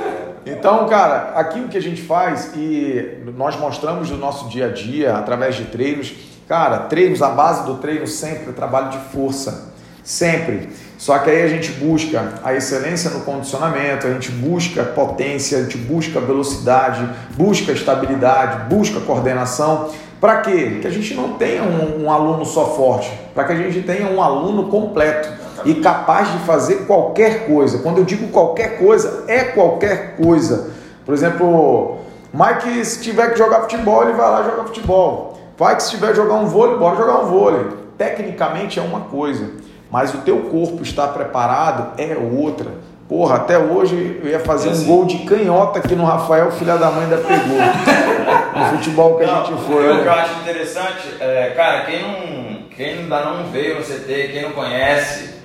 Então, 0.44 0.88
cara, 0.88 1.34
aquilo 1.36 1.68
que 1.68 1.78
a 1.78 1.82
gente 1.82 2.02
faz 2.02 2.52
e 2.56 3.20
nós 3.38 3.56
mostramos 3.56 4.10
no 4.10 4.18
nosso 4.18 4.50
dia 4.50 4.68
a 4.68 4.70
dia, 4.70 5.16
através 5.16 5.56
de 5.56 5.66
treinos, 5.66 6.14
cara, 6.48 6.80
treinos, 6.80 7.22
a 7.22 7.30
base 7.30 7.66
do 7.66 7.76
treino 7.76 8.08
sempre 8.08 8.50
é 8.50 8.52
trabalho 8.52 8.90
de 8.90 8.98
força, 9.12 9.72
sempre. 10.04 10.70
Só 10.98 11.18
que 11.20 11.30
aí 11.30 11.44
a 11.44 11.48
gente 11.48 11.72
busca 11.72 12.34
a 12.44 12.54
excelência 12.54 13.10
no 13.12 13.22
condicionamento, 13.22 14.06
a 14.06 14.14
gente 14.14 14.32
busca 14.32 14.84
potência, 14.84 15.60
a 15.60 15.64
gente 15.64 15.78
busca 15.78 16.20
velocidade, 16.20 17.08
busca 17.36 17.72
estabilidade, 17.72 18.66
busca 18.68 19.00
coordenação. 19.00 19.92
Para 20.22 20.42
quê? 20.42 20.78
Que 20.80 20.88
a 20.88 20.92
gente 20.92 21.16
não 21.16 21.34
tenha 21.34 21.64
um, 21.64 22.06
um 22.06 22.12
aluno 22.12 22.46
só 22.46 22.76
forte, 22.76 23.12
para 23.34 23.44
que 23.46 23.54
a 23.54 23.56
gente 23.56 23.82
tenha 23.82 24.08
um 24.08 24.22
aluno 24.22 24.68
completo 24.70 25.28
e 25.66 25.74
capaz 25.76 26.32
de 26.32 26.38
fazer 26.46 26.86
qualquer 26.86 27.48
coisa. 27.48 27.80
Quando 27.80 27.98
eu 27.98 28.04
digo 28.04 28.28
qualquer 28.28 28.78
coisa, 28.78 29.24
é 29.28 29.46
qualquer 29.46 30.16
coisa. 30.18 30.70
Por 31.04 31.16
exemplo, 31.16 31.98
Mike, 32.32 32.86
se 32.86 33.02
tiver 33.02 33.32
que 33.32 33.40
jogar 33.40 33.62
futebol, 33.62 34.04
ele 34.04 34.14
vai 34.14 34.30
lá 34.30 34.44
jogar 34.44 34.66
futebol. 34.66 35.40
Vai 35.58 35.76
que 35.76 35.82
se 35.82 35.90
tiver 35.90 36.12
que 36.12 36.18
jogar 36.18 36.36
um 36.36 36.46
vôlei, 36.46 36.78
bora 36.78 36.98
jogar 36.98 37.24
um 37.24 37.26
vôlei. 37.26 37.66
Tecnicamente 37.98 38.78
é 38.78 38.82
uma 38.84 39.02
coisa, 39.02 39.50
mas 39.90 40.14
o 40.14 40.20
teu 40.20 40.38
corpo 40.44 40.84
estar 40.84 41.08
preparado 41.08 42.00
é 42.00 42.16
outra. 42.16 42.68
Porra, 43.10 43.38
até 43.38 43.58
hoje 43.58 44.22
eu 44.24 44.30
ia 44.30 44.40
fazer 44.40 44.70
um 44.70 44.84
gol 44.86 45.06
de 45.06 45.18
canhota 45.26 45.80
aqui 45.80 45.96
no 45.96 46.06
Rafael, 46.06 46.52
filha 46.52 46.78
da 46.78 46.92
mãe 46.92 47.06
ainda 47.06 47.18
pegou. 47.18 47.58
no 48.54 48.78
futebol 48.78 49.18
que 49.18 49.24
a 49.24 49.28
Não, 49.28 49.46
gente 49.46 49.64
foi. 49.64 49.92
O 49.92 50.02
que 50.02 50.08
eu 50.08 50.12
acho 50.12 50.34
interessante, 50.42 51.16
é, 51.20 51.54
cara, 51.56 51.82
quem 51.82 52.02
não, 52.02 52.64
quem 52.76 53.00
ainda 53.00 53.20
não 53.22 53.44
veio 53.46 53.76
no 53.76 53.82
CT, 53.82 54.30
quem 54.32 54.42
não 54.44 54.52
conhece, 54.52 55.36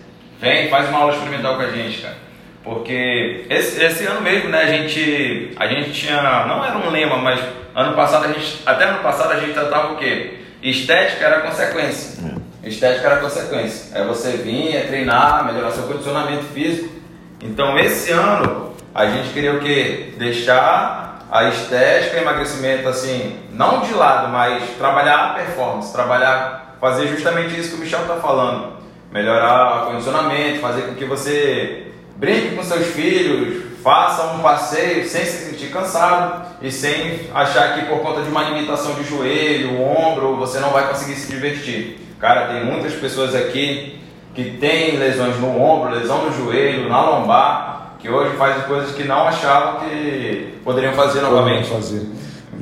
vem, 0.40 0.68
faz 0.68 0.88
uma 0.88 0.98
aula 0.98 1.12
experimental 1.12 1.56
com 1.56 1.62
a 1.62 1.70
gente, 1.70 2.02
cara. 2.02 2.16
Porque 2.62 3.46
esse, 3.48 3.82
esse 3.82 4.04
ano 4.06 4.20
mesmo, 4.20 4.48
né, 4.48 4.62
a 4.62 4.66
gente, 4.66 5.52
a 5.56 5.66
gente 5.68 5.92
tinha, 5.92 6.46
não 6.46 6.64
era 6.64 6.76
um 6.76 6.90
lema, 6.90 7.16
mas 7.16 7.40
ano 7.74 7.94
passado 7.94 8.24
a 8.24 8.28
gente, 8.28 8.62
até 8.66 8.84
ano 8.84 9.02
passado 9.02 9.32
a 9.32 9.38
gente 9.38 9.52
tratava 9.52 9.92
o 9.92 9.96
quê? 9.96 10.40
Estética 10.62 11.26
era 11.26 11.40
consequência. 11.42 12.24
Estética 12.64 13.06
era 13.06 13.20
consequência. 13.20 13.96
É 13.96 14.04
você 14.04 14.32
vir, 14.32 14.74
é 14.74 14.80
treinar, 14.80 15.44
melhorar 15.44 15.70
seu 15.70 15.84
condicionamento 15.84 16.42
físico. 16.46 16.92
Então 17.40 17.78
esse 17.78 18.10
ano 18.10 18.74
a 18.92 19.06
gente 19.06 19.32
queria 19.32 19.54
o 19.54 19.60
quê? 19.60 20.14
Deixar 20.16 21.15
a 21.30 21.48
estética 21.48 22.18
emagrecimento 22.18 22.88
assim, 22.88 23.40
não 23.52 23.80
de 23.80 23.92
lado, 23.94 24.28
mas 24.28 24.62
trabalhar 24.78 25.16
a 25.16 25.34
performance, 25.34 25.92
trabalhar, 25.92 26.76
fazer 26.80 27.08
justamente 27.08 27.58
isso 27.58 27.70
que 27.70 27.76
o 27.76 27.78
Michel 27.80 28.02
está 28.02 28.16
falando. 28.16 28.76
Melhorar 29.10 29.84
o 29.84 29.86
condicionamento, 29.92 30.60
fazer 30.60 30.82
com 30.82 30.94
que 30.94 31.04
você 31.04 31.92
brinque 32.16 32.54
com 32.54 32.62
seus 32.62 32.86
filhos, 32.88 33.64
faça 33.82 34.34
um 34.34 34.40
passeio 34.40 35.06
sem 35.06 35.24
se 35.24 35.50
sentir 35.50 35.68
cansado 35.68 36.44
e 36.60 36.70
sem 36.70 37.28
achar 37.34 37.74
que 37.74 37.86
por 37.86 38.00
conta 38.00 38.22
de 38.22 38.28
uma 38.28 38.42
limitação 38.42 38.94
de 38.94 39.04
joelho, 39.04 39.80
ombro, 39.80 40.36
você 40.36 40.58
não 40.58 40.70
vai 40.70 40.88
conseguir 40.88 41.14
se 41.14 41.30
divertir. 41.30 42.00
Cara, 42.18 42.48
tem 42.48 42.64
muitas 42.64 42.94
pessoas 42.94 43.34
aqui 43.34 44.00
que 44.34 44.58
têm 44.58 44.96
lesões 44.96 45.38
no 45.38 45.60
ombro, 45.60 45.94
lesão 45.94 46.24
no 46.24 46.32
joelho, 46.32 46.88
na 46.88 47.00
lombar, 47.00 47.75
que 47.98 48.08
hoje 48.08 48.36
fazem 48.36 48.62
coisas 48.64 48.92
que 48.94 49.04
não 49.04 49.26
achavam 49.26 49.80
que 49.80 50.58
poderiam 50.64 50.92
fazer 50.92 51.20
novamente. 51.22 51.68
fazer. 51.70 52.06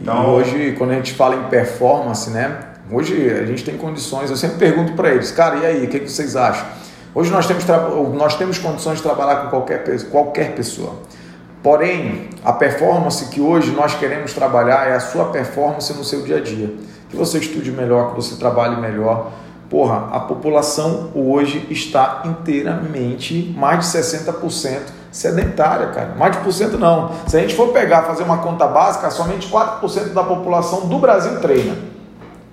Então- 0.01 0.15
Então, 0.23 0.35
hoje, 0.35 0.75
quando 0.79 0.91
a 0.91 0.95
gente 0.95 1.13
fala 1.15 1.37
em 1.37 1.43
performance, 1.45 2.31
né? 2.31 2.59
Hoje 2.91 3.31
a 3.31 3.47
gente 3.47 3.65
tem 3.65 3.77
condições. 3.77 4.31
Eu 4.31 4.37
sempre 4.37 4.59
pergunto 4.59 4.93
para 4.93 5.11
eles, 5.11 5.31
cara, 5.31 5.57
e 5.57 5.67
aí, 5.67 5.85
o 5.85 5.89
que, 5.89 6.01
que 6.01 6.09
vocês 6.11 6.37
acham? 6.37 6.67
Hoje 7.15 7.31
nós 7.31 7.47
temos, 7.47 7.65
nós 8.15 8.37
temos 8.37 8.59
condições 8.59 8.97
de 8.97 9.03
trabalhar 9.03 9.37
com 9.43 9.49
qualquer, 9.51 9.85
qualquer 10.11 10.55
pessoa. 10.55 10.95
Porém, 11.63 12.29
a 12.45 12.53
performance 12.53 13.27
que 13.27 13.41
hoje 13.41 13.71
nós 13.71 13.95
queremos 13.95 14.33
trabalhar 14.35 14.89
é 14.89 14.95
a 14.95 15.01
sua 15.01 15.27
performance 15.27 15.93
no 15.95 16.05
seu 16.05 16.23
dia 16.23 16.37
a 16.37 16.41
dia. 16.41 16.75
Que 17.09 17.17
você 17.17 17.39
estude 17.39 17.71
melhor, 17.71 18.11
que 18.11 18.17
você 18.17 18.37
trabalhe 18.37 18.77
melhor. 18.77 19.31
Porra, 19.75 20.07
a 20.13 20.21
população 20.21 21.11
hoje 21.17 21.67
está 21.69 22.23
inteiramente, 22.27 23.53
mais 23.59 23.81
de 23.81 23.99
60% 23.99 24.83
sedentária, 25.11 25.89
cara. 25.89 26.15
Mais 26.17 26.37
de 26.37 26.45
por 26.45 26.53
cento 26.53 26.79
não. 26.79 27.11
Se 27.27 27.37
a 27.37 27.41
gente 27.41 27.57
for 27.57 27.73
pegar, 27.73 28.03
fazer 28.03 28.23
uma 28.23 28.39
conta 28.39 28.69
básica, 28.69 29.11
somente 29.11 29.49
4% 29.49 30.13
da 30.13 30.23
população 30.23 30.87
do 30.87 30.97
Brasil 31.01 31.41
treina. 31.41 31.75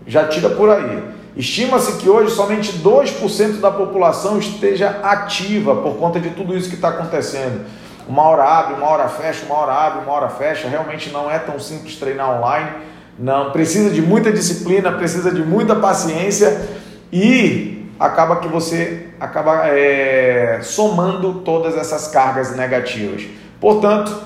Já 0.07 0.27
tira 0.29 0.49
por 0.49 0.67
aí. 0.71 1.03
Estima-se 1.35 1.91
que 1.97 2.09
hoje 2.09 2.33
somente 2.33 2.79
2% 2.79 3.59
da 3.59 3.69
população 3.69 4.39
esteja 4.39 4.89
ativa 5.03 5.75
por 5.75 5.97
conta 5.97 6.19
de 6.19 6.31
tudo 6.31 6.57
isso 6.57 6.69
que 6.69 6.75
está 6.75 6.89
acontecendo. 6.89 7.67
Uma 8.07 8.23
hora 8.23 8.45
abre, 8.45 8.73
uma 8.73 8.87
hora 8.87 9.07
fecha, 9.07 9.45
uma 9.45 9.59
hora 9.59 9.73
abre, 9.73 10.03
uma 10.05 10.11
hora 10.11 10.29
fecha. 10.29 10.67
Realmente 10.67 11.11
não 11.11 11.29
é 11.29 11.37
tão 11.37 11.59
simples 11.59 11.97
treinar 11.97 12.31
online. 12.39 12.71
Não 13.19 13.51
precisa 13.51 13.91
de 13.91 14.01
muita 14.01 14.31
disciplina, 14.31 14.91
precisa 14.93 15.29
de 15.31 15.43
muita 15.43 15.75
paciência 15.75 16.81
e 17.11 17.85
acaba 17.99 18.37
que 18.37 18.47
você 18.47 19.07
acaba 19.19 19.67
é, 19.67 20.59
somando 20.63 21.35
todas 21.41 21.75
essas 21.75 22.07
cargas 22.07 22.55
negativas. 22.55 23.23
Portanto, 23.59 24.17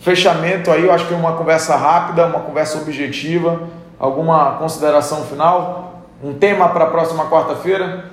fechamento 0.00 0.70
aí, 0.70 0.84
eu 0.84 0.92
acho 0.92 1.06
que 1.06 1.14
é 1.14 1.16
uma 1.16 1.32
conversa 1.32 1.76
rápida, 1.76 2.26
uma 2.26 2.40
conversa 2.40 2.78
objetiva. 2.78 3.68
Alguma 3.98 4.56
consideração 4.56 5.24
final? 5.24 6.06
Um 6.22 6.34
tema 6.34 6.68
para 6.68 6.84
a 6.84 6.88
próxima 6.88 7.26
quarta-feira? 7.30 8.04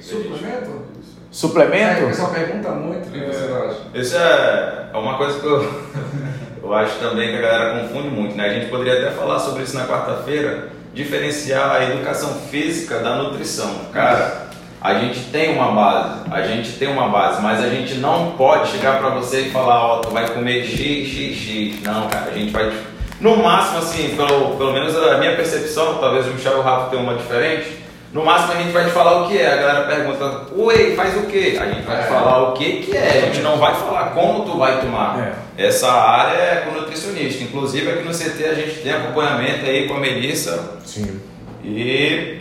Suplemento? 0.00 0.70
É, 0.70 0.82
o 0.90 1.34
Suplemento? 1.34 2.06
pessoal 2.06 2.30
pergunta 2.30 2.70
muito 2.70 3.08
o 3.08 3.10
que 3.12 3.20
você 3.20 3.52
acha. 3.52 3.80
Isso 3.94 4.16
é, 4.16 4.90
é 4.92 4.96
uma 4.96 5.16
coisa 5.16 5.38
que 5.38 5.46
eu, 5.46 5.62
eu 6.62 6.74
acho 6.74 6.98
também 6.98 7.30
que 7.30 7.38
a 7.38 7.40
galera 7.40 7.80
confunde 7.80 8.08
muito, 8.08 8.36
né? 8.36 8.46
A 8.46 8.54
gente 8.54 8.68
poderia 8.68 9.00
até 9.00 9.16
falar 9.16 9.38
sobre 9.38 9.62
isso 9.62 9.76
na 9.76 9.86
quarta-feira, 9.86 10.70
diferenciar 10.94 11.70
a 11.70 11.84
educação 11.84 12.34
física 12.50 12.98
da 12.98 13.16
nutrição. 13.16 13.70
Cara, 13.92 14.48
a 14.80 14.94
gente 14.94 15.20
tem 15.30 15.54
uma 15.54 15.70
base, 15.72 16.20
a 16.30 16.42
gente 16.42 16.72
tem 16.72 16.88
uma 16.88 17.08
base, 17.08 17.40
mas 17.40 17.62
a 17.62 17.68
gente 17.68 17.94
não 17.94 18.32
pode 18.32 18.70
chegar 18.70 18.98
pra 18.98 19.10
você 19.10 19.42
e 19.42 19.50
falar, 19.50 19.86
ó, 19.86 19.98
tu 19.98 20.10
vai 20.10 20.28
comer 20.28 20.64
x, 20.64 21.08
x, 21.08 21.36
x. 21.36 21.82
Não, 21.82 22.08
cara, 22.08 22.30
a 22.30 22.34
gente 22.34 22.50
vai... 22.50 22.72
No 23.20 23.36
máximo, 23.36 23.78
assim, 23.78 24.16
pelo, 24.16 24.56
pelo 24.56 24.72
menos 24.72 24.96
a 24.96 25.18
minha 25.18 25.36
percepção, 25.36 25.98
talvez 25.98 26.26
o 26.26 26.30
Michel 26.30 26.60
Rafa 26.60 26.90
tenham 26.90 27.04
uma 27.04 27.14
diferente, 27.14 27.81
no 28.12 28.24
máximo 28.24 28.52
a 28.52 28.56
gente 28.56 28.72
vai 28.72 28.84
te 28.84 28.90
falar 28.90 29.22
o 29.22 29.28
que 29.28 29.38
é. 29.38 29.52
A 29.52 29.56
galera 29.56 29.86
pergunta, 29.86 30.42
oi, 30.54 30.94
faz 30.94 31.16
o 31.16 31.22
que? 31.22 31.58
A 31.58 31.66
gente 31.66 31.82
vai 31.86 31.96
te 31.96 32.04
É. 32.04 32.06
falar 32.08 32.48
o 32.50 32.52
que 32.52 32.82
que 32.82 32.96
é. 32.96 33.08
A 33.08 33.20
gente 33.26 33.40
não 33.40 33.56
vai 33.58 33.74
falar 33.74 34.10
como 34.10 34.44
tu 34.44 34.58
vai 34.58 34.80
tomar. 34.80 35.32
Essa 35.56 35.90
área 35.90 36.36
é 36.36 36.56
com 36.66 36.78
nutricionista. 36.78 37.42
Inclusive 37.42 37.90
aqui 37.90 38.04
no 38.04 38.12
CT 38.12 38.44
a 38.44 38.54
gente 38.54 38.80
tem 38.80 38.92
acompanhamento 38.92 39.64
aí 39.64 39.88
com 39.88 39.94
a 39.94 39.98
Melissa. 40.00 40.76
Sim. 40.84 41.20
E 41.64 42.38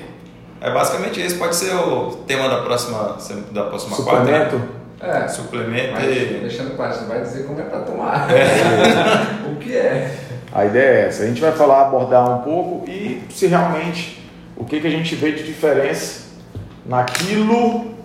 é 0.60 0.70
basicamente 0.72 1.25
isso. 1.25 1.38
Pode 1.38 1.56
ser 1.56 1.74
o 1.74 2.12
tema 2.28 2.50
da 2.50 2.62
próxima, 2.62 3.18
da 3.51 3.63
próxima 3.63 3.96
quarta. 3.96 4.22
Suplemento? 4.25 4.56
né? 4.58 5.24
É, 5.24 5.28
Suplemento 5.28 5.92
mas 5.94 6.04
e... 6.06 6.40
deixando 6.42 6.75
claro, 6.75 6.94
você 6.94 7.06
vai 7.06 7.22
dizer 7.22 7.48
como 7.48 7.60
é 7.60 7.63
pra 7.63 7.80
tomar. 7.80 8.28
o 9.51 9.56
que 9.56 9.75
é? 9.75 10.16
A 10.54 10.66
ideia 10.66 10.84
é 11.04 11.08
essa. 11.08 11.24
A 11.24 11.28
gente 11.28 11.40
vai 11.42 11.51
falar, 11.54 11.84
abordar 11.84 12.30
um 12.30 12.40
pouco 12.42 12.88
e 12.90 13.24
se 13.30 13.48
realmente 13.48 14.21
o 14.62 14.65
que, 14.65 14.80
que 14.80 14.86
a 14.86 14.91
gente 14.91 15.15
vê 15.15 15.32
de 15.32 15.44
diferença 15.44 16.22
naquilo 16.86 17.96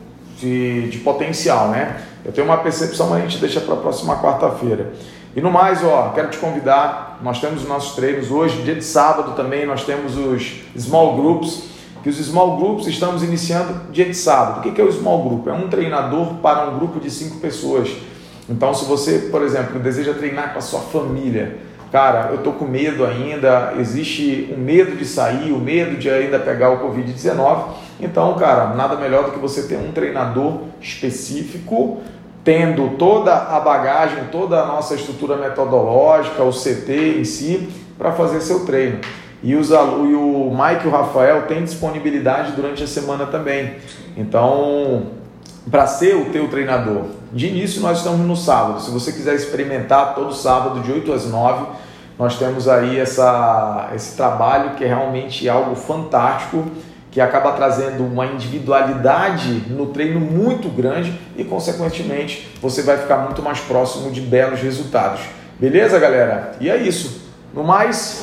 de, 0.40 0.88
de 0.88 0.98
potencial, 0.98 1.68
né? 1.68 2.00
Eu 2.24 2.32
tenho 2.32 2.46
uma 2.46 2.56
percepção, 2.56 3.10
mas 3.10 3.18
a 3.18 3.26
gente 3.26 3.38
deixa 3.38 3.60
para 3.60 3.74
a 3.74 3.76
próxima 3.76 4.16
quarta-feira. 4.16 4.94
E 5.36 5.40
no 5.42 5.50
mais, 5.50 5.84
ó, 5.84 6.12
quero 6.14 6.30
te 6.30 6.38
convidar. 6.38 7.20
Nós 7.22 7.40
temos 7.40 7.62
os 7.62 7.68
nossos 7.68 7.94
treinos 7.94 8.30
hoje, 8.30 8.62
dia 8.62 8.74
de 8.74 8.82
sábado 8.82 9.32
também, 9.36 9.66
nós 9.66 9.84
temos 9.84 10.16
os 10.16 10.62
small 10.78 11.16
groups. 11.16 11.64
Que 12.02 12.08
os 12.08 12.16
small 12.16 12.56
groups 12.56 12.86
estamos 12.86 13.22
iniciando 13.22 13.92
dia 13.92 14.06
de 14.06 14.14
sábado. 14.14 14.60
O 14.60 14.62
que 14.62 14.70
que 14.70 14.80
é 14.80 14.84
o 14.84 14.90
small 14.90 15.28
group? 15.28 15.46
É 15.48 15.52
um 15.52 15.68
treinador 15.68 16.36
para 16.36 16.70
um 16.70 16.78
grupo 16.78 16.98
de 16.98 17.10
cinco 17.10 17.36
pessoas. 17.38 17.90
Então, 18.48 18.72
se 18.72 18.86
você, 18.86 19.28
por 19.30 19.42
exemplo, 19.42 19.78
deseja 19.78 20.14
treinar 20.14 20.52
com 20.52 20.58
a 20.58 20.62
sua 20.62 20.80
família, 20.80 21.58
cara, 21.90 22.30
eu 22.32 22.38
tô 22.38 22.52
com 22.52 22.64
medo 22.64 23.04
ainda, 23.04 23.74
existe 23.78 24.52
o 24.54 24.58
medo 24.58 24.96
de 24.96 25.04
sair, 25.04 25.52
o 25.52 25.58
medo 25.58 25.96
de 25.96 26.10
ainda 26.10 26.38
pegar 26.38 26.70
o 26.70 26.78
Covid-19. 26.78 27.64
Então, 28.00 28.34
cara, 28.34 28.74
nada 28.74 28.96
melhor 28.96 29.24
do 29.24 29.30
que 29.32 29.38
você 29.38 29.62
ter 29.62 29.76
um 29.76 29.92
treinador 29.92 30.60
específico, 30.80 32.00
tendo 32.44 32.96
toda 32.96 33.34
a 33.34 33.58
bagagem, 33.60 34.24
toda 34.30 34.62
a 34.62 34.66
nossa 34.66 34.94
estrutura 34.94 35.36
metodológica, 35.36 36.42
o 36.42 36.52
CT 36.52 37.18
em 37.18 37.24
si, 37.24 37.68
para 37.98 38.12
fazer 38.12 38.40
seu 38.40 38.64
treino. 38.64 39.00
E, 39.42 39.54
os, 39.54 39.70
e 39.70 39.74
o 39.74 40.50
Mike 40.50 40.84
e 40.84 40.88
o 40.88 40.90
Rafael 40.90 41.42
têm 41.42 41.64
disponibilidade 41.64 42.52
durante 42.52 42.82
a 42.82 42.86
semana 42.86 43.26
também. 43.26 43.76
Então, 44.16 45.06
para 45.70 45.86
ser 45.86 46.14
o 46.14 46.26
teu 46.26 46.48
treinador. 46.48 47.04
De 47.32 47.48
início 47.48 47.80
nós 47.80 47.98
estamos 47.98 48.26
no 48.26 48.36
sábado. 48.36 48.80
Se 48.80 48.90
você 48.90 49.12
quiser 49.12 49.34
experimentar 49.34 50.14
todo 50.14 50.34
sábado 50.34 50.80
de 50.80 50.92
8 50.92 51.12
às 51.12 51.26
9, 51.26 51.66
nós 52.18 52.38
temos 52.38 52.66
aí 52.68 52.98
essa, 52.98 53.90
esse 53.94 54.16
trabalho 54.16 54.70
que 54.70 54.84
é 54.84 54.88
realmente 54.88 55.48
algo 55.48 55.74
fantástico, 55.74 56.64
que 57.10 57.20
acaba 57.20 57.52
trazendo 57.52 58.04
uma 58.04 58.26
individualidade 58.26 59.64
no 59.70 59.86
treino 59.86 60.20
muito 60.20 60.68
grande 60.68 61.18
e, 61.36 61.44
consequentemente, 61.44 62.48
você 62.60 62.82
vai 62.82 62.98
ficar 62.98 63.18
muito 63.18 63.42
mais 63.42 63.58
próximo 63.60 64.10
de 64.10 64.20
belos 64.20 64.60
resultados. 64.60 65.20
Beleza, 65.58 65.98
galera? 65.98 66.52
E 66.60 66.68
é 66.68 66.76
isso. 66.76 67.22
No 67.54 67.64
mais, 67.64 68.22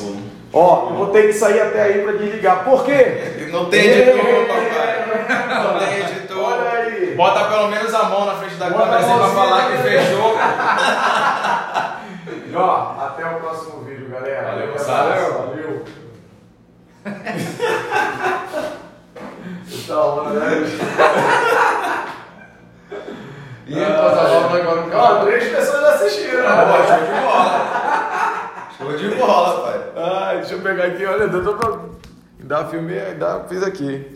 ó, 0.52 0.90
eu 0.90 0.96
vou 0.96 1.06
ter 1.08 1.26
que 1.26 1.32
sair 1.32 1.60
até 1.60 1.82
aí 1.82 2.02
para 2.02 2.12
desligar. 2.12 2.64
Por 2.64 2.84
quê? 2.84 3.48
Não 3.50 3.64
tem 3.66 3.84
editor, 3.84 4.46
papai. 4.46 5.64
Não 5.64 5.78
tem 5.78 5.98
editor. 5.98 6.38
Olha 6.38 6.70
aí. 6.70 7.14
Bota 7.16 7.44
pelo 7.44 7.68
menos 7.68 7.92
a 7.92 8.04
mão 8.04 8.26
na 8.26 8.34
frente 8.34 8.53
da 8.64 8.70
Bota 8.70 8.84
câmera 8.84 8.96
a 8.96 9.00
assim 9.00 9.18
pra 9.18 9.28
falar 9.28 9.70
que 9.70 9.76
fechou. 9.78 10.36
E 12.46 12.56
ó, 12.56 13.04
até 13.04 13.26
o 13.26 13.40
próximo 13.40 13.84
vídeo, 13.84 14.08
galera. 14.08 14.52
Valeu, 14.52 14.72
moçada. 14.72 15.14
Valeu. 15.14 15.84
Tá 19.86 20.02
onda, 20.02 20.30
né? 20.40 20.64
E 23.66 23.82
agora 23.82 24.82
no 24.82 24.96
Ó, 24.96 25.24
três 25.24 25.48
pessoas 25.48 25.84
assistiram, 25.84 26.42
né? 26.42 26.48
show 26.86 26.98
de 27.00 27.12
bola. 27.22 28.68
Show 28.76 28.96
de 28.96 29.08
bola, 29.16 29.60
pai. 29.62 29.80
Ai, 29.96 30.36
deixa 30.38 30.54
eu 30.54 30.60
pegar 30.60 30.84
aqui, 30.84 31.04
olha, 31.04 31.28
deu 31.28 31.54
pra. 31.56 31.78
Dá 32.40 32.66
filme, 32.66 32.94
dá, 33.18 33.40
fiz 33.48 33.62
aqui. 33.62 34.14